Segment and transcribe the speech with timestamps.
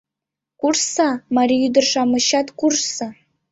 [0.59, 3.07] Куржса, марий ӱдыр-шамычат, куржса!